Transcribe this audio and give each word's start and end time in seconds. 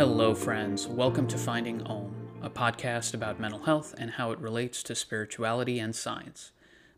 Hello, 0.00 0.34
friends. 0.34 0.88
Welcome 0.88 1.26
to 1.26 1.36
Finding 1.36 1.82
AUM, 1.82 2.14
a 2.40 2.48
podcast 2.48 3.12
about 3.12 3.38
mental 3.38 3.64
health 3.64 3.94
and 3.98 4.12
how 4.12 4.30
it 4.32 4.38
relates 4.38 4.82
to 4.84 4.94
spirituality 4.94 5.78
and 5.78 5.94
science. 5.94 6.52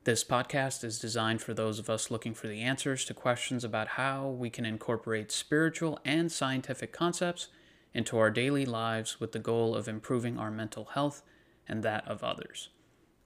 This 0.05 0.23
podcast 0.23 0.85
is 0.85 1.00
designed 1.00 1.43
for 1.43 1.53
those 1.53 1.80
of 1.80 1.91
us 1.91 2.12
looking 2.12 2.32
for 2.32 2.46
the 2.46 2.61
answers 2.61 3.04
to 3.07 3.12
questions 3.12 3.64
about 3.64 3.89
how 3.99 4.29
we 4.29 4.50
can 4.50 4.64
incorporate 4.64 5.32
spiritual 5.32 5.99
and 6.04 6.30
scientific 6.30 6.93
concepts 6.93 7.49
into 7.93 8.18
our 8.18 8.30
daily 8.30 8.64
lives 8.64 9.19
with 9.19 9.32
the 9.32 9.41
goal 9.41 9.75
of 9.75 9.89
improving 9.89 10.39
our 10.39 10.53
mental 10.53 10.84
health 10.95 11.25
and 11.66 11.82
that 11.82 12.07
of 12.07 12.23
others. 12.23 12.69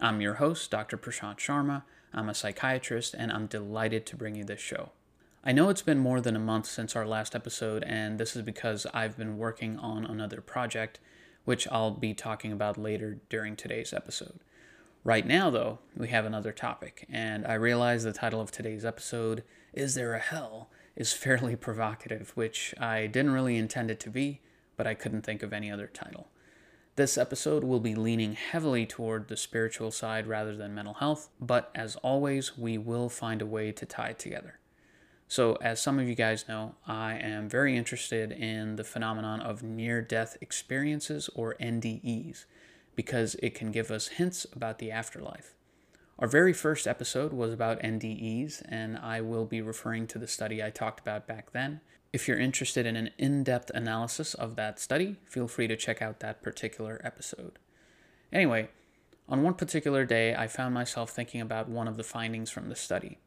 I'm 0.01 0.23
your 0.23 0.37
host, 0.37 0.71
Dr. 0.71 0.97
Prashant 0.97 1.37
Sharma. 1.37 1.83
I'm 2.15 2.31
a 2.31 2.35
psychiatrist, 2.35 3.13
and 3.13 3.31
I'm 3.31 3.47
delighted 3.47 4.07
to 4.07 4.17
bring 4.17 4.37
you 4.37 4.45
this 4.45 4.59
show. 4.59 4.93
I 5.49 5.53
know 5.53 5.69
it's 5.69 5.81
been 5.81 5.99
more 5.99 6.21
than 6.21 6.35
a 6.35 6.41
month 6.41 6.67
since 6.67 6.97
our 6.97 7.07
last 7.07 7.37
episode, 7.37 7.85
and 7.85 8.19
this 8.19 8.35
is 8.35 8.43
because 8.43 8.85
I've 8.93 9.17
been 9.17 9.39
working 9.39 9.79
on 9.79 10.05
another 10.05 10.41
project, 10.41 10.99
which 11.45 11.69
I'll 11.71 11.93
be 11.93 12.15
talking 12.15 12.51
about 12.51 12.77
later 12.77 13.19
during 13.29 13.55
today's 13.55 13.93
episode. 13.93 14.41
Right 15.05 15.25
now, 15.25 15.51
though, 15.51 15.79
we 15.97 16.09
have 16.09 16.25
another 16.25 16.51
topic, 16.51 17.07
and 17.09 17.47
I 17.47 17.55
realize 17.55 18.03
the 18.03 18.13
title 18.13 18.41
of 18.41 18.51
today's 18.51 18.85
episode, 18.85 19.45
Is 19.73 19.95
There 19.95 20.15
a 20.15 20.19
Hell? 20.19 20.69
is 20.97 21.13
fairly 21.13 21.55
provocative, 21.67 22.33
which 22.35 22.75
I 22.81 23.07
didn't 23.07 23.31
really 23.31 23.57
intend 23.57 23.89
it 23.93 24.01
to 24.01 24.11
be, 24.11 24.41
but 24.77 24.89
I 24.89 24.95
couldn't 24.95 25.23
think 25.23 25.45
of 25.45 25.53
any 25.53 25.71
other 25.71 25.87
title. 25.87 26.27
This 26.97 27.17
episode 27.17 27.63
will 27.63 27.79
be 27.79 27.95
leaning 27.95 28.33
heavily 28.33 28.85
toward 28.85 29.29
the 29.29 29.37
spiritual 29.37 29.93
side 29.93 30.27
rather 30.27 30.57
than 30.57 30.75
mental 30.75 30.95
health, 30.95 31.29
but 31.41 31.71
as 31.73 31.95
always, 32.03 32.59
we 32.59 32.77
will 32.79 33.09
find 33.09 33.41
a 33.41 33.47
way 33.47 33.71
to 33.71 33.87
tie 33.87 34.09
it 34.09 34.19
together. 34.19 34.59
So, 35.29 35.55
as 35.57 35.83
some 35.83 35.99
of 35.99 36.09
you 36.09 36.15
guys 36.15 36.47
know, 36.49 36.77
I 36.87 37.15
am 37.15 37.49
very 37.49 37.77
interested 37.77 38.31
in 38.31 38.77
the 38.77 38.85
phenomenon 38.85 39.41
of 39.41 39.63
near 39.63 40.01
death 40.01 40.37
experiences 40.41 41.29
or 41.35 41.57
NDEs 41.61 42.45
because 42.95 43.35
it 43.43 43.55
can 43.55 43.73
give 43.73 43.91
us 43.91 44.09
hints 44.09 44.47
about 44.53 44.79
the 44.79 44.93
afterlife. 44.93 45.55
Our 46.21 46.29
very 46.29 46.53
first 46.53 46.87
episode 46.87 47.33
was 47.33 47.53
about 47.53 47.83
NDEs, 47.83 48.63
and 48.69 48.97
I 48.97 49.21
will 49.21 49.45
be 49.45 49.61
referring 49.61 50.07
to 50.09 50.19
the 50.19 50.29
study 50.29 50.63
I 50.63 50.71
talked 50.71 51.01
about 51.01 51.27
back 51.27 51.51
then. 51.51 51.81
If 52.13 52.29
you're 52.29 52.39
interested 52.39 52.87
in 52.87 52.95
an 52.95 53.11
in 53.19 53.43
depth 53.43 53.71
analysis 53.75 54.33
of 54.33 54.55
that 54.57 54.79
study, 54.79 55.17
feel 55.25 55.49
free 55.49 55.67
to 55.67 55.77
check 55.77 56.01
out 56.01 56.21
that 56.21 56.41
particular 56.41 57.01
episode. 57.03 57.59
Anyway, 58.33 58.69
on 59.29 59.43
one 59.43 59.55
particular 59.55 60.05
day, 60.05 60.37
I 60.37 60.47
found 60.47 60.73
myself 60.73 61.11
thinking 61.11 61.41
about 61.41 61.69
one 61.69 61.89
of 61.89 61.97
the 61.97 62.05
findings 62.05 62.49
from 62.49 62.69
the 62.69 62.77
study 62.77 63.19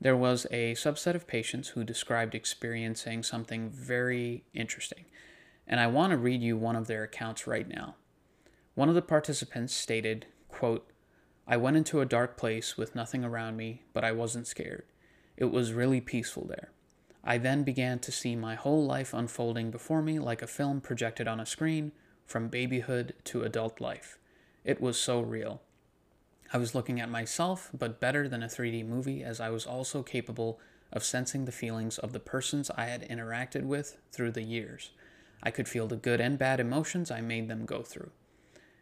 there 0.00 0.16
was 0.16 0.46
a 0.50 0.74
subset 0.74 1.14
of 1.14 1.26
patients 1.26 1.68
who 1.68 1.82
described 1.84 2.34
experiencing 2.34 3.22
something 3.22 3.68
very 3.70 4.44
interesting, 4.54 5.06
and 5.66 5.80
I 5.80 5.86
want 5.88 6.12
to 6.12 6.16
read 6.16 6.40
you 6.40 6.56
one 6.56 6.76
of 6.76 6.86
their 6.86 7.02
accounts 7.02 7.46
right 7.46 7.68
now. 7.68 7.96
One 8.74 8.88
of 8.88 8.94
the 8.94 9.02
participants 9.02 9.74
stated, 9.74 10.26
quote, 10.48 10.88
I 11.46 11.56
went 11.56 11.76
into 11.76 12.00
a 12.00 12.06
dark 12.06 12.36
place 12.36 12.76
with 12.76 12.94
nothing 12.94 13.24
around 13.24 13.56
me, 13.56 13.82
but 13.92 14.04
I 14.04 14.12
wasn't 14.12 14.46
scared. 14.46 14.84
It 15.36 15.46
was 15.46 15.72
really 15.72 16.00
peaceful 16.00 16.46
there. 16.46 16.70
I 17.24 17.38
then 17.38 17.62
began 17.62 17.98
to 18.00 18.12
see 18.12 18.36
my 18.36 18.54
whole 18.54 18.84
life 18.84 19.12
unfolding 19.12 19.70
before 19.70 20.02
me 20.02 20.18
like 20.18 20.42
a 20.42 20.46
film 20.46 20.80
projected 20.80 21.26
on 21.26 21.40
a 21.40 21.46
screen, 21.46 21.92
from 22.24 22.48
babyhood 22.48 23.14
to 23.24 23.42
adult 23.42 23.80
life. 23.80 24.18
It 24.64 24.80
was 24.80 24.98
so 24.98 25.20
real. 25.20 25.62
I 26.50 26.58
was 26.58 26.74
looking 26.74 26.98
at 27.00 27.10
myself, 27.10 27.70
but 27.76 28.00
better 28.00 28.28
than 28.28 28.42
a 28.42 28.46
3D 28.48 28.86
movie, 28.86 29.22
as 29.22 29.38
I 29.38 29.50
was 29.50 29.66
also 29.66 30.02
capable 30.02 30.58
of 30.90 31.04
sensing 31.04 31.44
the 31.44 31.52
feelings 31.52 31.98
of 31.98 32.12
the 32.12 32.20
persons 32.20 32.70
I 32.70 32.86
had 32.86 33.06
interacted 33.08 33.64
with 33.64 33.98
through 34.12 34.32
the 34.32 34.42
years. 34.42 34.90
I 35.42 35.50
could 35.50 35.68
feel 35.68 35.86
the 35.86 35.96
good 35.96 36.20
and 36.20 36.38
bad 36.38 36.58
emotions 36.58 37.10
I 37.10 37.20
made 37.20 37.48
them 37.48 37.66
go 37.66 37.82
through. 37.82 38.10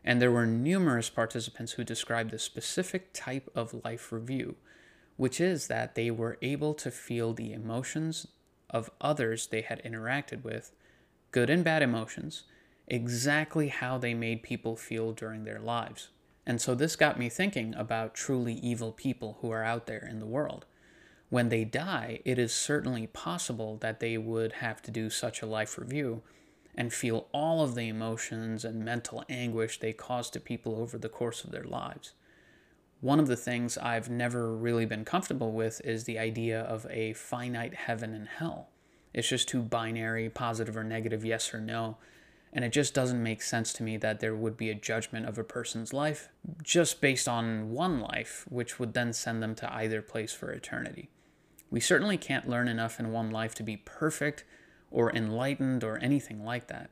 And 0.04 0.22
there 0.22 0.30
were 0.30 0.46
numerous 0.46 1.10
participants 1.10 1.72
who 1.72 1.82
described 1.82 2.32
a 2.32 2.38
specific 2.38 3.12
type 3.12 3.50
of 3.54 3.84
life 3.84 4.12
review, 4.12 4.54
which 5.16 5.40
is 5.40 5.66
that 5.66 5.96
they 5.96 6.10
were 6.10 6.38
able 6.42 6.72
to 6.74 6.92
feel 6.92 7.32
the 7.32 7.52
emotions 7.52 8.28
of 8.70 8.90
others 9.00 9.48
they 9.48 9.62
had 9.62 9.82
interacted 9.82 10.44
with, 10.44 10.70
good 11.32 11.50
and 11.50 11.64
bad 11.64 11.82
emotions, 11.82 12.44
exactly 12.86 13.68
how 13.68 13.98
they 13.98 14.14
made 14.14 14.44
people 14.44 14.76
feel 14.76 15.12
during 15.12 15.42
their 15.42 15.58
lives. 15.58 16.10
And 16.46 16.60
so 16.60 16.74
this 16.74 16.94
got 16.94 17.18
me 17.18 17.28
thinking 17.28 17.74
about 17.74 18.14
truly 18.14 18.54
evil 18.54 18.92
people 18.92 19.38
who 19.40 19.50
are 19.50 19.64
out 19.64 19.86
there 19.86 20.06
in 20.08 20.20
the 20.20 20.26
world. 20.26 20.64
When 21.28 21.48
they 21.48 21.64
die, 21.64 22.20
it 22.24 22.38
is 22.38 22.54
certainly 22.54 23.08
possible 23.08 23.76
that 23.78 23.98
they 23.98 24.16
would 24.16 24.54
have 24.54 24.80
to 24.82 24.92
do 24.92 25.10
such 25.10 25.42
a 25.42 25.46
life 25.46 25.76
review 25.76 26.22
and 26.76 26.92
feel 26.92 27.26
all 27.32 27.64
of 27.64 27.74
the 27.74 27.88
emotions 27.88 28.64
and 28.64 28.84
mental 28.84 29.24
anguish 29.28 29.80
they 29.80 29.92
caused 29.92 30.34
to 30.34 30.40
people 30.40 30.76
over 30.76 30.98
the 30.98 31.08
course 31.08 31.42
of 31.42 31.50
their 31.50 31.64
lives. 31.64 32.12
One 33.00 33.18
of 33.18 33.26
the 33.26 33.36
things 33.36 33.76
I've 33.76 34.08
never 34.08 34.54
really 34.54 34.86
been 34.86 35.04
comfortable 35.04 35.52
with 35.52 35.80
is 35.84 36.04
the 36.04 36.18
idea 36.18 36.60
of 36.60 36.86
a 36.90 37.12
finite 37.14 37.74
heaven 37.74 38.14
and 38.14 38.28
hell. 38.28 38.68
It's 39.12 39.28
just 39.28 39.48
too 39.48 39.62
binary, 39.62 40.28
positive 40.28 40.76
or 40.76 40.84
negative, 40.84 41.24
yes 41.24 41.52
or 41.52 41.60
no, 41.60 41.96
and 42.52 42.64
it 42.64 42.72
just 42.72 42.94
doesn't 42.94 43.22
make 43.22 43.42
sense 43.42 43.72
to 43.74 43.82
me 43.82 43.96
that 43.98 44.20
there 44.20 44.34
would 44.34 44.56
be 44.56 44.70
a 44.70 44.74
judgment 44.74 45.26
of 45.26 45.38
a 45.38 45.44
person's 45.44 45.92
life 45.92 46.30
just 46.62 47.00
based 47.00 47.28
on 47.28 47.70
one 47.70 48.00
life, 48.00 48.46
which 48.48 48.78
would 48.78 48.94
then 48.94 49.12
send 49.12 49.42
them 49.42 49.54
to 49.56 49.72
either 49.74 50.00
place 50.00 50.32
for 50.32 50.50
eternity. 50.50 51.10
We 51.70 51.80
certainly 51.80 52.16
can't 52.16 52.48
learn 52.48 52.68
enough 52.68 52.98
in 53.00 53.12
one 53.12 53.30
life 53.30 53.54
to 53.56 53.62
be 53.62 53.76
perfect 53.76 54.44
or 54.90 55.14
enlightened 55.14 55.82
or 55.82 55.98
anything 55.98 56.44
like 56.44 56.68
that. 56.68 56.90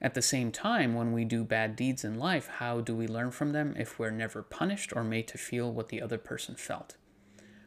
At 0.00 0.14
the 0.14 0.22
same 0.22 0.52
time, 0.52 0.94
when 0.94 1.12
we 1.12 1.24
do 1.24 1.44
bad 1.44 1.76
deeds 1.76 2.04
in 2.04 2.18
life, 2.18 2.48
how 2.58 2.80
do 2.80 2.94
we 2.94 3.06
learn 3.06 3.30
from 3.30 3.52
them 3.52 3.74
if 3.78 3.98
we're 3.98 4.10
never 4.10 4.42
punished 4.42 4.92
or 4.94 5.04
made 5.04 5.28
to 5.28 5.38
feel 5.38 5.72
what 5.72 5.88
the 5.88 6.02
other 6.02 6.18
person 6.18 6.56
felt? 6.56 6.96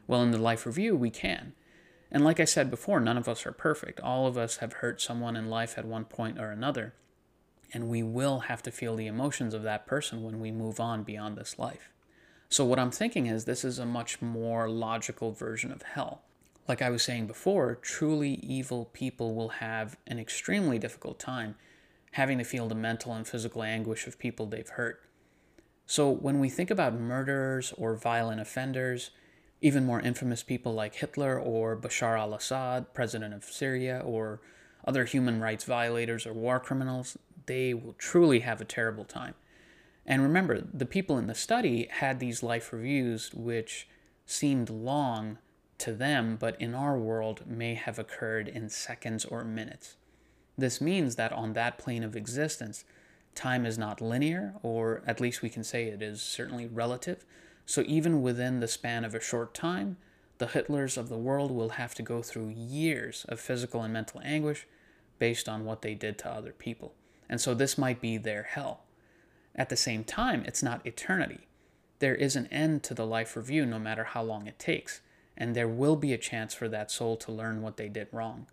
Well, 0.06 0.22
in 0.22 0.30
the 0.30 0.38
life 0.38 0.66
review, 0.66 0.94
we 0.94 1.10
can. 1.10 1.54
And 2.10 2.24
like 2.24 2.38
I 2.38 2.44
said 2.44 2.70
before, 2.70 3.00
none 3.00 3.16
of 3.16 3.28
us 3.28 3.44
are 3.44 3.52
perfect. 3.52 4.00
All 4.00 4.26
of 4.26 4.38
us 4.38 4.58
have 4.58 4.74
hurt 4.74 5.00
someone 5.00 5.34
in 5.34 5.50
life 5.50 5.76
at 5.76 5.84
one 5.84 6.04
point 6.04 6.38
or 6.38 6.50
another 6.50 6.94
and 7.72 7.88
we 7.88 8.02
will 8.02 8.40
have 8.40 8.62
to 8.62 8.70
feel 8.70 8.96
the 8.96 9.06
emotions 9.06 9.54
of 9.54 9.62
that 9.62 9.86
person 9.86 10.22
when 10.22 10.40
we 10.40 10.50
move 10.50 10.80
on 10.80 11.02
beyond 11.02 11.36
this 11.36 11.58
life. 11.58 11.90
So, 12.48 12.64
what 12.64 12.78
I'm 12.78 12.90
thinking 12.90 13.26
is 13.26 13.44
this 13.44 13.64
is 13.64 13.78
a 13.78 13.86
much 13.86 14.22
more 14.22 14.68
logical 14.68 15.32
version 15.32 15.72
of 15.72 15.82
hell. 15.82 16.22
Like 16.68 16.82
I 16.82 16.90
was 16.90 17.02
saying 17.02 17.26
before, 17.26 17.74
truly 17.76 18.34
evil 18.34 18.86
people 18.92 19.34
will 19.34 19.48
have 19.48 19.96
an 20.06 20.18
extremely 20.18 20.78
difficult 20.78 21.18
time 21.18 21.56
having 22.12 22.38
to 22.38 22.44
feel 22.44 22.68
the 22.68 22.74
mental 22.74 23.12
and 23.12 23.26
physical 23.26 23.62
anguish 23.62 24.06
of 24.06 24.18
people 24.18 24.46
they've 24.46 24.68
hurt. 24.68 25.02
So, 25.86 26.10
when 26.10 26.40
we 26.40 26.48
think 26.48 26.70
about 26.70 26.98
murderers 26.98 27.72
or 27.76 27.94
violent 27.94 28.40
offenders, 28.40 29.10
even 29.60 29.84
more 29.84 30.00
infamous 30.00 30.42
people 30.42 30.72
like 30.72 30.94
Hitler 30.94 31.38
or 31.38 31.76
Bashar 31.76 32.18
al 32.18 32.34
Assad, 32.34 32.94
president 32.94 33.34
of 33.34 33.44
Syria, 33.44 34.02
or 34.04 34.40
other 34.84 35.04
human 35.04 35.40
rights 35.40 35.64
violators 35.64 36.26
or 36.26 36.32
war 36.32 36.60
criminals, 36.60 37.16
they 37.46 37.74
will 37.74 37.94
truly 37.94 38.40
have 38.40 38.60
a 38.60 38.64
terrible 38.64 39.04
time. 39.04 39.34
And 40.04 40.22
remember, 40.22 40.60
the 40.60 40.86
people 40.86 41.18
in 41.18 41.26
the 41.26 41.34
study 41.34 41.88
had 41.90 42.20
these 42.20 42.42
life 42.42 42.72
reviews 42.72 43.32
which 43.34 43.88
seemed 44.24 44.70
long 44.70 45.38
to 45.78 45.92
them, 45.92 46.36
but 46.38 46.60
in 46.60 46.74
our 46.74 46.96
world 46.96 47.42
may 47.46 47.74
have 47.74 47.98
occurred 47.98 48.48
in 48.48 48.68
seconds 48.68 49.24
or 49.24 49.44
minutes. 49.44 49.96
This 50.56 50.80
means 50.80 51.16
that 51.16 51.32
on 51.32 51.52
that 51.52 51.78
plane 51.78 52.02
of 52.02 52.16
existence, 52.16 52.84
time 53.34 53.66
is 53.66 53.76
not 53.76 54.00
linear, 54.00 54.54
or 54.62 55.02
at 55.06 55.20
least 55.20 55.42
we 55.42 55.50
can 55.50 55.64
say 55.64 55.84
it 55.84 56.02
is 56.02 56.22
certainly 56.22 56.66
relative. 56.66 57.24
So 57.66 57.82
even 57.86 58.22
within 58.22 58.60
the 58.60 58.68
span 58.68 59.04
of 59.04 59.14
a 59.14 59.20
short 59.20 59.52
time, 59.52 59.98
the 60.38 60.46
Hitlers 60.46 60.96
of 60.96 61.08
the 61.08 61.18
world 61.18 61.50
will 61.50 61.70
have 61.70 61.94
to 61.96 62.02
go 62.02 62.22
through 62.22 62.48
years 62.48 63.26
of 63.28 63.40
physical 63.40 63.82
and 63.82 63.92
mental 63.92 64.20
anguish 64.24 64.66
based 65.18 65.48
on 65.48 65.64
what 65.64 65.82
they 65.82 65.94
did 65.94 66.18
to 66.18 66.30
other 66.30 66.52
people. 66.52 66.94
And 67.28 67.40
so 67.40 67.54
this 67.54 67.76
might 67.76 68.00
be 68.00 68.18
their 68.18 68.44
hell. 68.44 68.84
At 69.54 69.68
the 69.68 69.76
same 69.76 70.04
time, 70.04 70.44
it's 70.46 70.62
not 70.62 70.86
eternity. 70.86 71.46
There 71.98 72.14
is 72.14 72.36
an 72.36 72.46
end 72.48 72.82
to 72.84 72.94
the 72.94 73.06
life 73.06 73.36
review 73.36 73.64
no 73.64 73.78
matter 73.78 74.04
how 74.04 74.22
long 74.22 74.46
it 74.46 74.58
takes, 74.58 75.00
and 75.36 75.54
there 75.54 75.68
will 75.68 75.96
be 75.96 76.12
a 76.12 76.18
chance 76.18 76.52
for 76.54 76.68
that 76.68 76.90
soul 76.90 77.16
to 77.16 77.32
learn 77.32 77.62
what 77.62 77.78
they 77.78 77.88
did 77.88 78.08
wrong. 78.12 78.46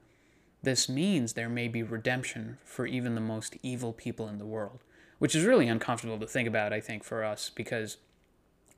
This 0.62 0.88
means 0.88 1.34
there 1.34 1.50
may 1.50 1.68
be 1.68 1.84
redemption 1.84 2.58
for 2.64 2.86
even 2.86 3.16
the 3.16 3.22
most 3.22 3.58
evil 3.62 3.92
people 3.92 4.30
in 4.30 4.38
the 4.38 4.46
world, 4.46 4.80
which 5.20 5.36
is 5.36 5.44
really 5.44 5.68
uncomfortable 5.68 6.18
to 6.20 6.28
think 6.28 6.48
about, 6.48 6.72
I 6.72 6.80
think, 6.80 7.04
for 7.04 7.24
us, 7.24 7.52
because 7.54 7.98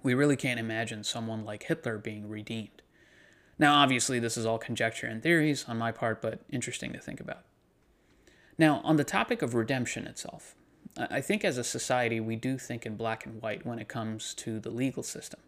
we 0.02 0.16
really 0.16 0.36
can't 0.36 0.60
imagine 0.60 1.04
someone 1.04 1.46
like 1.46 1.64
Hitler 1.64 2.00
being 2.00 2.28
redeemed. 2.28 2.82
Now, 3.60 3.76
obviously, 3.76 4.20
this 4.20 4.36
is 4.36 4.46
all 4.46 4.58
conjecture 4.58 5.08
and 5.08 5.22
theories 5.22 5.66
on 5.68 5.78
my 5.78 5.92
part, 5.92 6.22
but 6.22 6.42
interesting 6.50 6.92
to 6.94 7.00
think 7.00 7.20
about. 7.20 7.44
Now, 8.58 8.82
on 8.84 8.96
the 8.96 9.04
topic 9.04 9.42
of 9.42 9.54
redemption 9.54 10.08
itself, 10.08 10.56
I 10.98 11.20
think 11.20 11.44
as 11.44 11.58
a 11.58 11.64
society 11.64 12.20
we 12.20 12.38
do 12.38 12.58
think 12.58 12.86
in 12.86 12.96
black 12.96 13.26
and 13.26 13.42
white 13.42 13.66
when 13.66 13.80
it 13.80 13.90
comes 13.90 14.34
to 14.36 14.60
the 14.60 14.70
legal 14.70 15.04
system. 15.04 15.42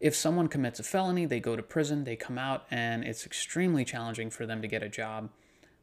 If 0.00 0.14
someone 0.14 0.48
commits 0.48 0.78
a 0.78 0.82
felony, 0.82 1.24
they 1.24 1.40
go 1.40 1.56
to 1.56 1.62
prison, 1.62 2.04
they 2.04 2.16
come 2.16 2.36
out, 2.36 2.66
and 2.70 3.02
it's 3.02 3.24
extremely 3.24 3.84
challenging 3.84 4.28
for 4.28 4.44
them 4.44 4.60
to 4.60 4.68
get 4.68 4.82
a 4.82 4.90
job. 4.90 5.30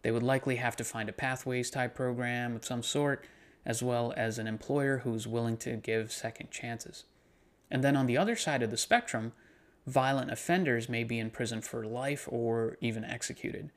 They 0.04 0.12
would 0.12 0.22
likely 0.22 0.58
have 0.58 0.76
to 0.76 0.84
find 0.84 1.10
a 1.10 1.14
pathways 1.14 1.72
type 1.72 1.96
program 1.96 2.56
of 2.56 2.66
some 2.66 2.84
sort, 2.84 3.26
as 3.66 3.82
well 3.82 4.14
as 4.16 4.38
an 4.38 4.46
employer 4.46 5.00
who's 5.00 5.26
willing 5.26 5.58
to 5.58 5.78
give 5.78 6.12
second 6.12 6.52
chances. 6.52 7.06
And 7.72 7.84
then 7.84 7.96
on 7.96 8.06
the 8.06 8.18
other 8.18 8.36
side 8.36 8.62
of 8.62 8.70
the 8.70 8.78
spectrum, 8.78 9.32
violent 9.88 10.30
offenders 10.30 10.88
may 10.88 11.04
be 11.04 11.18
in 11.18 11.32
prison 11.32 11.62
for 11.62 11.84
life 11.84 12.28
or 12.32 12.78
even 12.82 13.04
executed. 13.04 13.72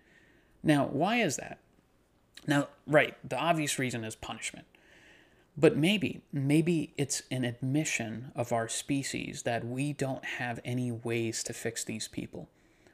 Now, 0.63 0.87
why 0.87 1.17
is 1.17 1.37
that? 1.37 1.59
Now, 2.47 2.69
right, 2.87 3.17
the 3.29 3.39
obvious 3.39 3.79
reason 3.79 4.05
is 4.05 4.15
punishment. 4.15 4.67
But 5.57 5.77
maybe, 5.77 6.21
maybe 6.33 6.93
it's 6.99 7.23
an 7.31 7.45
admission 7.45 8.31
of 8.37 8.53
our 8.53 8.69
species 8.69 9.43
that 9.43 9.65
we 9.65 9.93
don't 9.93 10.25
have 10.25 10.61
any 10.65 10.93
ways 10.93 11.43
to 11.45 11.55
fix 11.55 11.83
these 11.83 12.09
people. 12.09 12.49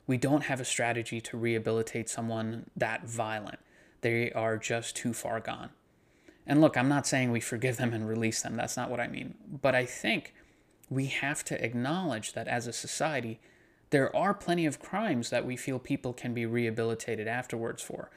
We 0.06 0.16
don't 0.16 0.44
have 0.44 0.60
a 0.60 0.64
strategy 0.64 1.20
to 1.22 1.36
rehabilitate 1.36 2.08
someone 2.08 2.70
that 2.76 3.04
violent. 3.08 3.58
They 4.00 4.30
are 4.32 4.56
just 4.58 4.94
too 4.94 5.12
far 5.12 5.40
gone. 5.40 5.70
And 6.46 6.60
look, 6.60 6.76
I'm 6.76 6.88
not 6.88 7.06
saying 7.06 7.30
we 7.30 7.40
forgive 7.40 7.76
them 7.76 7.92
and 7.92 8.08
release 8.08 8.42
them. 8.42 8.56
That's 8.56 8.76
not 8.76 8.90
what 8.90 9.00
I 9.00 9.08
mean. 9.08 9.34
But 9.60 9.74
I 9.74 9.84
think 9.84 10.34
we 10.90 11.06
have 11.06 11.44
to 11.44 11.64
acknowledge 11.64 12.32
that 12.32 12.48
as 12.48 12.66
a 12.66 12.72
society, 12.72 13.40
there 13.90 14.14
are 14.14 14.34
plenty 14.34 14.66
of 14.66 14.80
crimes 14.80 15.30
that 15.30 15.46
we 15.46 15.56
feel 15.56 15.78
people 15.78 16.12
can 16.12 16.34
be 16.34 16.46
rehabilitated 16.46 17.28
afterwards 17.28 17.82
for. 17.82 18.10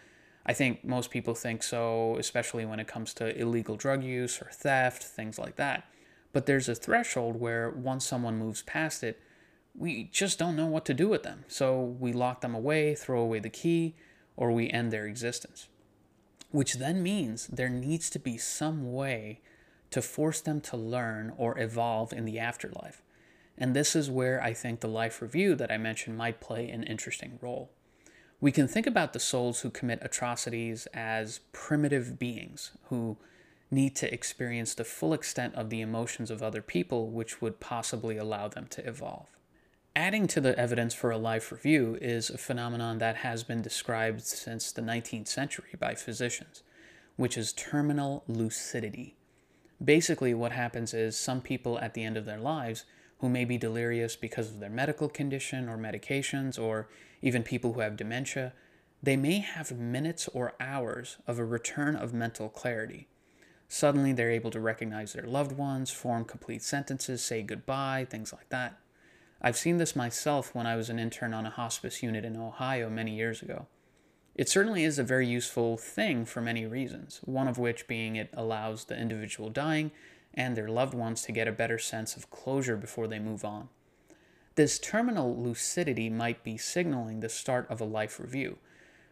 I 0.45 0.53
think 0.53 0.85
most 0.85 1.09
people 1.09 1.33
think 1.33 1.63
so, 1.63 2.17
especially 2.17 2.65
when 2.65 2.79
it 2.79 2.87
comes 2.87 3.13
to 3.15 3.35
illegal 3.39 3.75
drug 3.75 4.03
use 4.03 4.41
or 4.41 4.49
theft, 4.51 5.03
things 5.03 5.39
like 5.39 5.55
that. 5.55 5.89
But 6.33 6.45
there's 6.45 6.69
a 6.69 6.75
threshold 6.75 7.39
where 7.39 7.69
once 7.69 8.05
someone 8.05 8.37
moves 8.37 8.61
past 8.61 9.03
it, 9.03 9.19
we 9.73 10.03
just 10.11 10.37
don't 10.37 10.55
know 10.55 10.67
what 10.67 10.85
to 10.85 10.93
do 10.93 11.07
with 11.07 11.23
them. 11.23 11.45
So 11.47 11.81
we 11.81 12.13
lock 12.13 12.41
them 12.41 12.53
away, 12.53 12.93
throw 12.93 13.21
away 13.21 13.39
the 13.39 13.49
key, 13.49 13.95
or 14.37 14.51
we 14.51 14.69
end 14.69 14.91
their 14.91 15.07
existence. 15.07 15.67
Which 16.51 16.75
then 16.75 17.01
means 17.01 17.47
there 17.47 17.69
needs 17.69 18.09
to 18.11 18.19
be 18.19 18.37
some 18.37 18.93
way 18.93 19.41
to 19.91 20.01
force 20.01 20.41
them 20.41 20.61
to 20.61 20.77
learn 20.77 21.33
or 21.37 21.57
evolve 21.59 22.13
in 22.13 22.25
the 22.25 22.39
afterlife. 22.39 23.01
And 23.57 23.73
this 23.73 23.95
is 23.95 24.11
where 24.11 24.41
I 24.43 24.53
think 24.53 24.79
the 24.79 24.87
life 24.87 25.21
review 25.21 25.55
that 25.55 25.71
I 25.71 25.77
mentioned 25.77 26.17
might 26.17 26.41
play 26.41 26.69
an 26.69 26.83
interesting 26.83 27.39
role. 27.41 27.71
We 28.45 28.51
can 28.51 28.67
think 28.67 28.85
about 28.85 29.13
the 29.13 29.19
souls 29.19 29.61
who 29.61 29.71
commit 29.71 29.97
atrocities 30.03 30.85
as 30.93 31.39
primitive 31.51 32.19
beings 32.19 32.73
who 32.89 33.17
need 33.71 33.95
to 33.95 34.13
experience 34.13 34.75
the 34.75 34.83
full 34.83 35.13
extent 35.13 35.55
of 35.55 35.71
the 35.71 35.81
emotions 35.81 36.29
of 36.29 36.43
other 36.43 36.61
people, 36.61 37.09
which 37.09 37.41
would 37.41 37.59
possibly 37.59 38.17
allow 38.17 38.47
them 38.47 38.67
to 38.67 38.87
evolve. 38.87 39.29
Adding 39.95 40.27
to 40.27 40.39
the 40.39 40.55
evidence 40.59 40.93
for 40.93 41.09
a 41.09 41.17
life 41.17 41.51
review 41.51 41.97
is 41.99 42.29
a 42.29 42.37
phenomenon 42.37 42.99
that 42.99 43.15
has 43.15 43.43
been 43.43 43.63
described 43.63 44.21
since 44.21 44.71
the 44.71 44.83
19th 44.83 45.27
century 45.27 45.73
by 45.79 45.95
physicians, 45.95 46.61
which 47.15 47.39
is 47.39 47.51
terminal 47.51 48.23
lucidity. 48.27 49.15
Basically, 49.83 50.35
what 50.35 50.51
happens 50.51 50.93
is 50.93 51.17
some 51.17 51.41
people 51.41 51.79
at 51.79 51.95
the 51.95 52.03
end 52.03 52.15
of 52.15 52.25
their 52.25 52.37
lives 52.37 52.85
who 53.25 53.29
may 53.31 53.43
be 53.43 53.57
delirious 53.57 54.15
because 54.15 54.51
of 54.51 54.59
their 54.59 54.69
medical 54.69 55.09
condition 55.09 55.67
or 55.67 55.79
medications, 55.79 56.61
or 56.61 56.87
even 57.23 57.41
people 57.41 57.73
who 57.73 57.79
have 57.79 57.97
dementia, 57.97 58.53
they 59.01 59.17
may 59.17 59.39
have 59.39 59.71
minutes 59.71 60.27
or 60.27 60.53
hours 60.59 61.17
of 61.25 61.39
a 61.39 61.43
return 61.43 61.95
of 61.95 62.13
mental 62.13 62.49
clarity. 62.49 63.07
Suddenly, 63.67 64.13
they're 64.13 64.29
able 64.29 64.51
to 64.51 64.59
recognize 64.59 65.13
their 65.13 65.25
loved 65.25 65.53
ones, 65.53 65.89
form 65.89 66.23
complete 66.23 66.61
sentences, 66.61 67.23
say 67.23 67.41
goodbye, 67.41 68.05
things 68.07 68.31
like 68.31 68.47
that. 68.49 68.77
I've 69.41 69.57
seen 69.57 69.77
this 69.77 69.95
myself 69.95 70.53
when 70.53 70.67
I 70.67 70.75
was 70.75 70.91
an 70.91 70.99
intern 70.99 71.33
on 71.33 71.47
a 71.47 71.49
hospice 71.49 72.03
unit 72.03 72.25
in 72.25 72.37
Ohio 72.37 72.91
many 72.91 73.15
years 73.15 73.41
ago. 73.41 73.65
It 74.35 74.49
certainly 74.49 74.83
is 74.83 74.99
a 74.99 75.03
very 75.03 75.25
useful 75.25 75.77
thing 75.77 76.25
for 76.25 76.41
many 76.41 76.67
reasons, 76.67 77.21
one 77.23 77.47
of 77.47 77.57
which 77.57 77.87
being 77.87 78.17
it 78.17 78.29
allows 78.33 78.85
the 78.85 78.95
individual 78.95 79.49
dying 79.49 79.89
and 80.35 80.55
their 80.55 80.69
loved 80.69 80.93
ones 80.93 81.21
to 81.23 81.31
get 81.31 81.47
a 81.47 81.51
better 81.51 81.79
sense 81.79 82.15
of 82.15 82.29
closure 82.29 82.77
before 82.77 83.07
they 83.07 83.19
move 83.19 83.45
on. 83.45 83.69
This 84.55 84.79
terminal 84.79 85.35
lucidity 85.35 86.09
might 86.09 86.43
be 86.43 86.57
signaling 86.57 87.19
the 87.19 87.29
start 87.29 87.69
of 87.69 87.81
a 87.81 87.85
life 87.85 88.19
review, 88.19 88.57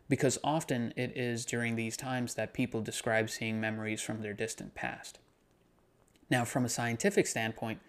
because 0.08 0.38
often 0.44 0.94
it 0.96 1.12
is 1.18 1.46
during 1.46 1.76
these 1.76 1.98
times 1.98 2.36
that 2.36 2.54
people 2.54 2.82
describe 2.82 3.30
seeing 3.30 3.60
memories 3.60 4.02
from 4.02 4.22
their 4.22 4.34
distant 4.34 4.76
past. 4.76 5.20
Now, 6.30 6.46
from 6.46 6.66
a 6.66 6.70
scientific 6.70 7.28
standpoint, 7.28 7.80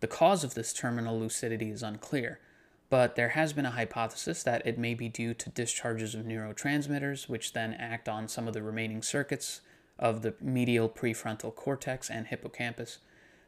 the 0.00 0.06
cause 0.06 0.44
of 0.44 0.54
this 0.54 0.72
terminal 0.72 1.18
lucidity 1.18 1.70
is 1.70 1.82
unclear, 1.82 2.40
but 2.88 3.16
there 3.16 3.30
has 3.30 3.52
been 3.52 3.66
a 3.66 3.70
hypothesis 3.70 4.42
that 4.42 4.66
it 4.66 4.78
may 4.78 4.94
be 4.94 5.08
due 5.08 5.34
to 5.34 5.50
discharges 5.50 6.14
of 6.14 6.24
neurotransmitters, 6.24 7.28
which 7.28 7.52
then 7.52 7.74
act 7.74 8.08
on 8.08 8.26
some 8.28 8.48
of 8.48 8.54
the 8.54 8.62
remaining 8.62 9.02
circuits 9.02 9.60
of 10.00 10.22
the 10.22 10.34
medial 10.40 10.88
prefrontal 10.88 11.54
cortex 11.54 12.10
and 12.10 12.26
hippocampus, 12.26 12.98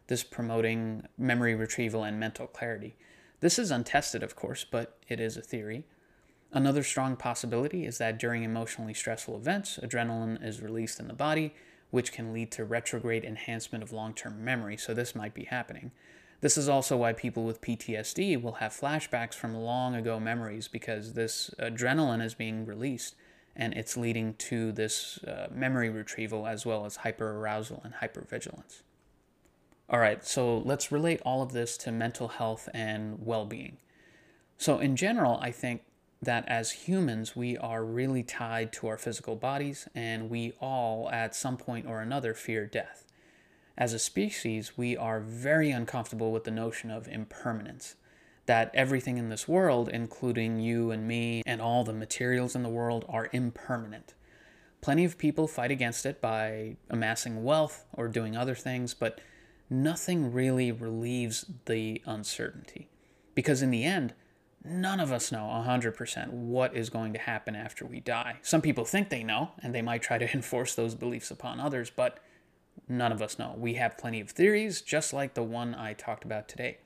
this 0.07 0.23
promoting 0.23 1.09
memory 1.17 1.55
retrieval 1.55 2.05
and 2.05 2.21
mental 2.21 2.47
clarity. 2.47 2.95
This 3.41 3.59
is 3.59 3.71
untested, 3.71 4.23
of 4.23 4.37
course, 4.37 4.65
but 4.65 4.99
it 5.09 5.19
is 5.19 5.37
a 5.37 5.43
theory. 5.43 5.85
Another 6.53 6.83
strong 6.83 7.17
possibility 7.17 7.87
is 7.87 7.97
that 7.99 8.19
during 8.19 8.45
emotionally 8.45 8.93
stressful 8.93 9.37
events, 9.37 9.81
adrenaline 9.83 10.45
is 10.47 10.61
released 10.61 11.01
in 11.01 11.09
the 11.09 11.15
body, 11.15 11.55
which 11.91 12.13
can 12.13 12.33
lead 12.33 12.53
to 12.53 12.65
retrograde 12.65 13.25
enhancement 13.25 13.83
of 13.83 13.93
long 13.93 14.13
term 14.13 14.45
memory, 14.45 14.77
so 14.77 14.93
this 14.93 15.15
might 15.15 15.35
be 15.35 15.45
happening. 15.45 15.91
This 16.43 16.59
is 16.59 16.69
also 16.69 16.97
why 16.99 17.15
people 17.15 17.45
with 17.45 17.63
PTSD 17.63 18.41
will 18.43 18.55
have 18.55 18.73
flashbacks 18.73 19.35
from 19.35 19.55
long 19.55 19.95
ago 19.95 20.21
memories 20.21 20.69
because 20.69 21.15
this 21.15 21.51
adrenaline 21.59 22.23
is 22.23 22.35
being 22.35 22.67
released 22.67 23.15
and 23.55 23.75
it's 23.75 23.97
leading 23.97 24.35
to 24.35 24.73
this 24.73 25.19
uh, 25.25 25.49
memory 25.53 25.91
retrieval 25.91 26.47
as 26.47 26.65
well 26.65 26.85
as 26.85 26.99
hyperarousal 26.99 27.85
and 27.85 27.95
hypervigilance. 27.95 28.83
All 29.91 29.99
right, 29.99 30.25
so 30.25 30.59
let's 30.59 30.91
relate 30.91 31.21
all 31.25 31.43
of 31.43 31.53
this 31.53 31.77
to 31.79 31.93
mental 31.93 32.29
health 32.29 32.69
and 32.73 33.25
well 33.25 33.45
being. 33.45 33.77
So, 34.57 34.79
in 34.79 34.97
general, 34.97 35.39
I 35.43 35.51
think 35.51 35.83
that 36.23 36.49
as 36.49 36.71
humans, 36.71 37.35
we 37.35 37.59
are 37.59 37.85
really 37.85 38.23
tied 38.23 38.73
to 38.75 38.87
our 38.87 38.97
physical 38.97 39.35
bodies, 39.35 39.89
and 39.95 40.31
we 40.31 40.53
all, 40.61 41.11
at 41.11 41.35
some 41.35 41.57
point 41.57 41.85
or 41.87 42.01
another, 42.01 42.33
fear 42.33 42.65
death. 42.65 43.05
As 43.77 43.93
a 43.93 43.99
species, 43.99 44.79
we 44.79 44.97
are 44.97 45.21
very 45.21 45.71
uncomfortable 45.71 46.31
with 46.31 46.45
the 46.45 46.51
notion 46.51 46.91
of 46.91 47.09
impermanence 47.09 47.97
that 48.47 48.71
everything 48.75 49.19
in 49.19 49.29
this 49.29 49.47
world, 49.47 49.89
including 49.89 50.59
you 50.59 50.91
and 50.91 51.07
me 51.07 51.43
and 51.47 51.61
all 51.61 51.85
the 51.85 51.93
materials 51.93 52.55
in 52.55 52.63
the 52.63 52.69
world, 52.69 53.05
are 53.09 53.29
impermanent. 53.33 54.15
Plenty 54.81 55.05
of 55.05 55.17
people 55.17 55.47
fight 55.47 55.71
against 55.71 56.05
it 56.05 56.21
by 56.21 56.77
amassing 56.91 57.45
wealth 57.45 57.85
or 57.93 58.09
doing 58.09 58.37
other 58.37 58.57
things, 58.57 58.95
but 58.95 59.21
nothing 59.71 60.33
really 60.33 60.73
relieves 60.73 61.47
the 61.67 62.03
uncertainty. 62.05 62.89
Because 63.35 63.63
in 63.63 63.71
the 63.71 63.85
end, 63.85 64.13
none 64.65 64.99
of 64.99 65.13
us 65.13 65.31
know 65.31 65.45
100% 65.65 66.31
what 66.31 66.77
is 66.77 66.91
going 66.91 67.13
to 67.13 67.19
happen 67.19 67.55
after 67.55 67.87
we 67.87 68.01
die. 68.01 68.39
Some 68.43 68.61
people 68.61 68.85
think 68.85 69.09
they 69.09 69.23
know, 69.23 69.53
and 69.63 69.75
they 69.75 69.83
might 69.83 70.03
try 70.03 70.19
to 70.19 70.31
enforce 70.35 70.75
those 70.75 70.97
beliefs 70.97 71.31
upon 71.31 71.61
others, 71.61 71.91
but 71.95 72.19
none 72.89 73.13
of 73.13 73.23
us 73.23 73.39
know. 73.39 73.55
We 73.57 73.75
have 73.75 73.99
plenty 73.99 74.21
of 74.21 74.31
theories, 74.31 74.81
just 74.81 75.13
like 75.13 75.35
the 75.35 75.43
one 75.43 75.75
I 75.75 75.93
talked 75.93 76.25
about 76.25 76.49
today. 76.49 76.79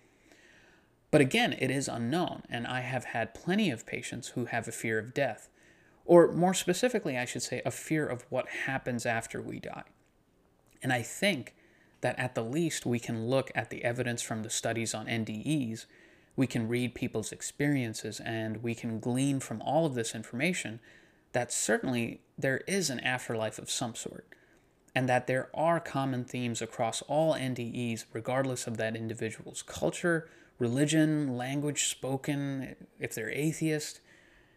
But 1.17 1.23
again, 1.23 1.57
it 1.59 1.71
is 1.71 1.89
unknown, 1.89 2.43
and 2.51 2.67
I 2.67 2.81
have 2.81 3.05
had 3.05 3.33
plenty 3.33 3.71
of 3.71 3.87
patients 3.87 4.29
who 4.35 4.45
have 4.45 4.69
a 4.69 4.71
fear 4.71 4.99
of 4.99 5.15
death, 5.15 5.49
or 6.05 6.31
more 6.31 6.53
specifically, 6.53 7.17
I 7.17 7.25
should 7.25 7.43
say, 7.43 7.63
a 7.65 7.71
fear 7.71 8.07
of 8.07 8.27
what 8.29 8.51
happens 8.67 9.07
after 9.07 9.41
we 9.41 9.59
die. 9.59 9.85
And 10.83 10.93
I 10.93 11.01
think 11.01 11.55
that 12.03 12.19
at 12.19 12.35
the 12.35 12.45
least 12.45 12.85
we 12.85 12.99
can 12.99 13.29
look 13.29 13.51
at 13.55 13.71
the 13.71 13.83
evidence 13.83 14.21
from 14.21 14.43
the 14.43 14.51
studies 14.51 14.93
on 14.93 15.07
NDEs, 15.07 15.87
we 16.37 16.47
can 16.47 16.69
read 16.69 16.95
people's 16.95 17.33
experiences, 17.33 18.21
and 18.21 18.63
we 18.63 18.75
can 18.75 19.01
glean 19.01 19.41
from 19.41 19.63
all 19.63 19.87
of 19.87 19.95
this 19.95 20.15
information 20.15 20.81
that 21.33 21.51
certainly 21.51 22.21
there 22.37 22.59
is 22.67 22.91
an 22.91 23.01
afterlife 23.01 23.59
of 23.59 23.71
some 23.71 23.95
sort, 23.95 24.27
and 24.95 25.09
that 25.09 25.27
there 25.27 25.49
are 25.55 25.81
common 25.81 26.27
themes 26.27 26.61
across 26.61 27.01
all 27.09 27.33
NDEs, 27.33 28.05
regardless 28.13 28.67
of 28.67 28.77
that 28.77 28.95
individual's 28.95 29.63
culture 29.63 30.29
religion, 30.59 31.37
language 31.37 31.87
spoken, 31.87 32.77
if 32.99 33.15
they're 33.15 33.31
atheist. 33.31 34.01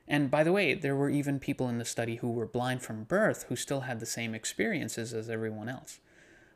And 0.08 0.32
by 0.32 0.44
the 0.44 0.52
way, 0.52 0.74
there 0.74 0.96
were 0.96 1.10
even 1.10 1.40
people 1.40 1.70
in 1.70 1.78
the 1.78 1.86
study 1.86 2.18
who 2.18 2.32
were 2.32 2.48
blind 2.48 2.82
from 2.82 3.04
birth 3.04 3.46
who 3.50 3.56
still 3.56 3.82
had 3.82 4.00
the 4.00 4.06
same 4.06 4.34
experiences 4.34 5.14
as 5.14 5.30
everyone 5.30 5.70
else. 5.70 6.00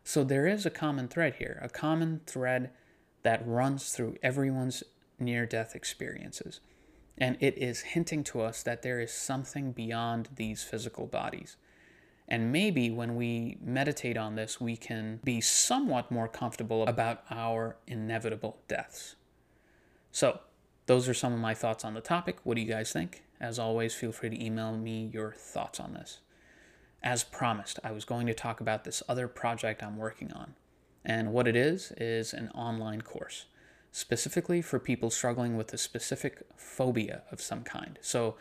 So 0.03 0.23
there 0.23 0.47
is 0.47 0.65
a 0.65 0.71
common 0.71 1.07
thread 1.07 1.35
here, 1.35 1.59
a 1.61 1.69
common 1.69 2.21
thread 2.25 2.71
that 3.21 3.47
runs 3.47 3.91
through 3.91 4.17
everyone's 4.21 4.83
near 5.19 5.45
death 5.45 5.75
experiences. 5.75 6.59
And 7.17 7.37
it 7.39 7.57
is 7.57 7.81
hinting 7.81 8.23
to 8.25 8.41
us 8.41 8.63
that 8.63 8.81
there 8.81 8.99
is 8.99 9.13
something 9.13 9.71
beyond 9.71 10.29
these 10.35 10.63
physical 10.63 11.05
bodies. 11.05 11.57
And 12.27 12.51
maybe 12.51 12.89
when 12.89 13.15
we 13.15 13.57
meditate 13.61 14.17
on 14.17 14.35
this, 14.35 14.59
we 14.59 14.75
can 14.77 15.19
be 15.23 15.41
somewhat 15.41 16.09
more 16.11 16.27
comfortable 16.27 16.83
about 16.87 17.23
our 17.29 17.75
inevitable 17.85 18.57
deaths. 18.67 19.15
So, 20.13 20.41
those 20.85 21.09
are 21.09 21.13
some 21.15 21.33
of 21.33 21.39
my 21.39 21.55
thoughts 21.55 21.83
on 21.83 21.95
the 21.95 21.99
topic. 21.99 22.37
What 22.43 22.53
do 22.53 22.61
you 22.61 22.67
guys 22.67 22.93
think? 22.93 23.23
As 23.41 23.57
always, 23.57 23.95
feel 23.95 24.11
free 24.11 24.29
to 24.29 24.45
email 24.45 24.77
me 24.77 25.09
your 25.11 25.31
thoughts 25.31 25.79
on 25.79 25.93
this. 25.93 26.19
As 27.01 27.23
promised, 27.23 27.79
I 27.83 27.91
was 27.91 28.05
going 28.05 28.27
to 28.27 28.33
talk 28.35 28.61
about 28.61 28.83
this 28.83 29.01
other 29.09 29.27
project 29.27 29.81
I'm 29.81 29.97
working 29.97 30.31
on. 30.31 30.53
And 31.03 31.33
what 31.33 31.47
it 31.47 31.55
is, 31.55 31.93
is 31.97 32.31
an 32.31 32.49
online 32.49 33.01
course, 33.01 33.45
specifically 33.91 34.61
for 34.61 34.77
people 34.77 35.09
struggling 35.09 35.57
with 35.57 35.73
a 35.73 35.79
specific 35.79 36.43
phobia 36.55 37.23
of 37.31 37.41
some 37.41 37.63
kind. 37.63 37.97
So, 37.99 38.35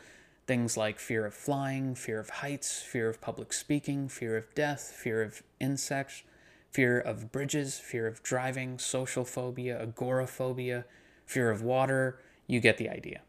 things 0.47 0.77
like 0.77 0.99
fear 0.99 1.25
of 1.25 1.33
flying, 1.33 1.95
fear 1.95 2.21
of 2.21 2.29
heights, 2.29 2.83
fear 2.83 3.09
of 3.09 3.23
public 3.23 3.51
speaking, 3.55 4.09
fear 4.09 4.37
of 4.37 4.55
death, 4.55 4.93
fear 4.95 5.23
of 5.23 5.43
insects, 5.59 6.23
fear 6.71 7.01
of 7.01 7.33
bridges, 7.33 7.79
fear 7.79 8.07
of 8.07 8.23
driving, 8.23 8.79
social 8.79 9.25
phobia, 9.25 9.81
agoraphobia, 9.83 10.85
fear 11.33 11.51
of 11.51 11.63
water. 11.63 12.21
You 12.47 12.61
get 12.61 12.77
the 12.77 12.89
idea. 12.89 13.23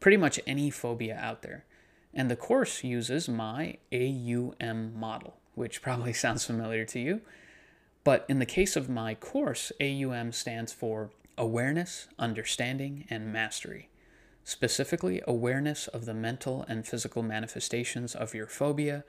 Pretty 0.00 0.16
much 0.16 0.40
any 0.46 0.70
phobia 0.70 1.16
out 1.16 1.42
there. 1.42 1.64
And 2.14 2.30
the 2.30 2.36
course 2.36 2.82
uses 2.82 3.28
my 3.28 3.78
AUM 3.92 4.98
model, 4.98 5.36
which 5.54 5.82
probably 5.82 6.12
sounds 6.24 6.44
familiar 6.44 6.84
to 6.86 6.98
you. 6.98 7.20
But 8.04 8.26
in 8.28 8.38
the 8.38 8.46
case 8.46 8.74
of 8.74 8.88
my 8.88 9.14
course, 9.14 9.70
AUM 9.80 10.32
stands 10.32 10.72
for 10.72 11.10
Awareness, 11.38 12.08
Understanding, 12.18 13.06
and 13.08 13.32
Mastery. 13.32 13.88
Specifically, 14.44 15.22
awareness 15.26 15.86
of 15.88 16.04
the 16.04 16.14
mental 16.14 16.64
and 16.68 16.86
physical 16.86 17.22
manifestations 17.22 18.14
of 18.14 18.34
your 18.34 18.48
phobia, 18.48 19.04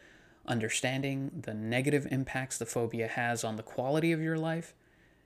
understanding 0.46 1.32
the 1.44 1.54
negative 1.54 2.08
impacts 2.12 2.58
the 2.58 2.66
phobia 2.66 3.08
has 3.08 3.44
on 3.44 3.56
the 3.56 3.64
quality 3.64 4.12
of 4.12 4.22
your 4.22 4.38
life, 4.38 4.76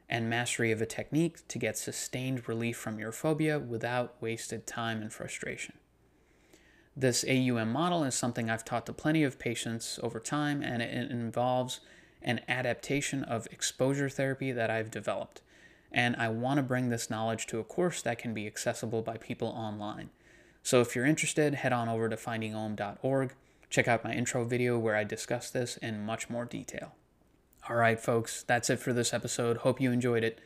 and 0.10 0.30
mastery 0.30 0.72
of 0.72 0.82
a 0.82 0.86
technique 0.86 1.48
to 1.48 1.60
get 1.60 1.78
sustained 1.78 2.48
relief 2.48 2.78
from 2.78 3.00
your 3.00 3.12
phobia 3.12 3.60
without 3.60 4.16
wasted 4.22 4.66
time 4.66 5.02
and 5.02 5.12
frustration. 5.12 5.76
This 6.96 7.24
AUM 7.24 7.72
model 7.72 8.04
is 8.04 8.16
something 8.16 8.50
I've 8.50 8.66
taught 8.66 8.86
to 8.88 8.94
plenty 8.94 9.24
of 9.24 9.38
patients 9.38 10.00
over 10.02 10.20
time, 10.20 10.64
and 10.64 10.82
it 10.82 11.12
involves 11.12 11.80
an 12.24 12.42
adaptation 12.48 13.24
of 13.24 13.48
exposure 13.52 14.10
therapy 14.10 14.52
that 14.52 14.72
I've 14.72 14.90
developed. 14.90 15.42
And 15.92 16.16
I 16.16 16.30
want 16.30 16.58
to 16.58 16.64
bring 16.64 16.90
this 16.90 17.10
knowledge 17.10 17.46
to 17.48 17.60
a 17.60 17.64
course 17.64 18.02
that 18.02 18.18
can 18.18 18.34
be 18.34 18.48
accessible 18.48 19.02
by 19.02 19.18
people 19.18 19.50
online. 19.50 20.10
So 20.64 20.82
if 20.82 20.96
you're 20.96 21.06
interested, 21.06 21.56
head 21.56 21.72
on 21.72 21.88
over 21.88 22.10
to 22.10 22.16
findingaum.org. 22.16 23.34
Check 23.70 23.88
out 23.88 24.04
my 24.04 24.14
intro 24.14 24.44
video 24.44 24.80
where 24.80 24.96
I 24.96 25.04
discuss 25.04 25.50
this 25.50 25.78
in 25.78 26.06
much 26.06 26.30
more 26.30 26.46
detail. 26.46 26.97
All 27.70 27.76
right, 27.76 28.00
folks, 28.00 28.44
that's 28.44 28.70
it 28.70 28.80
for 28.80 28.94
this 28.94 29.14
episode. 29.14 29.58
Hope 29.58 29.82
you 29.82 29.92
enjoyed 29.92 30.24
it. 30.24 30.40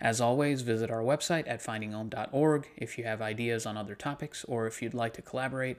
As 0.00 0.20
always, 0.20 0.62
visit 0.62 0.90
our 0.90 1.02
website 1.02 1.48
at 1.48 1.62
findingaum.org 1.62 2.68
if 2.76 2.96
you 2.96 3.04
have 3.04 3.20
ideas 3.20 3.66
on 3.66 3.76
other 3.76 3.94
topics 3.94 4.44
or 4.44 4.66
if 4.66 4.80
you'd 4.80 4.94
like 4.94 5.12
to 5.14 5.22
collaborate 5.22 5.78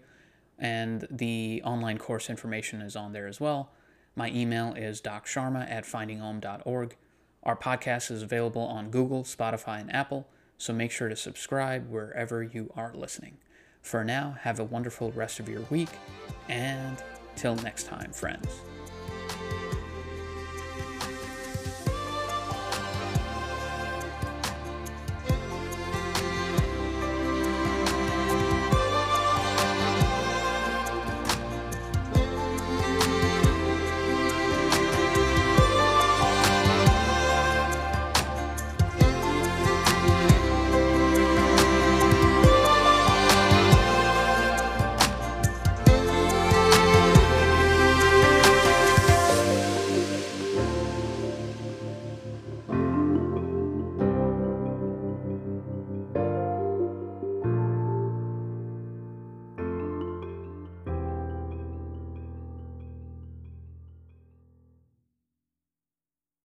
and 0.60 1.08
the 1.10 1.62
online 1.66 1.98
course 1.98 2.30
information 2.30 2.82
is 2.82 2.96
on 2.96 3.14
there 3.14 3.28
as 3.28 3.42
well. 3.42 3.72
My 4.16 4.30
email 4.30 4.74
is 4.74 5.02
docsharma 5.02 5.70
at 5.70 5.86
findingaum.org. 5.86 6.96
Our 7.44 7.56
podcast 7.56 8.12
is 8.12 8.22
available 8.22 8.62
on 8.62 8.92
Google, 8.92 9.24
Spotify, 9.24 9.82
and 9.82 9.94
Apple, 9.94 10.28
so 10.58 10.72
make 10.72 10.92
sure 10.92 11.10
to 11.10 11.16
subscribe 11.16 11.90
wherever 11.90 12.44
you 12.44 12.72
are 12.76 12.94
listening. 12.94 13.38
For 13.82 14.04
now, 14.04 14.38
have 14.42 14.60
a 14.60 14.64
wonderful 14.64 15.12
rest 15.14 15.40
of 15.40 15.50
your 15.50 15.62
week, 15.72 15.90
and 16.48 17.02
till 17.36 17.56
next 17.56 17.88
time, 17.88 18.12
friends. 18.12 18.62